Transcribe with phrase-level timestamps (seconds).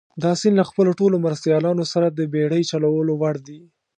[0.23, 3.59] دا سیند له خپلو ټولو مرستیالانو سره د بېړۍ چلولو وړ دي.